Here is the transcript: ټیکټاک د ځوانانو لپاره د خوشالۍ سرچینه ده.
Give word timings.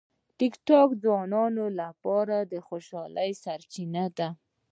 ټیکټاک 0.37 0.89
د 0.95 0.99
ځوانانو 1.03 1.65
لپاره 1.81 2.37
د 2.51 2.53
خوشالۍ 2.67 3.31
سرچینه 3.43 4.05
ده. 4.17 4.27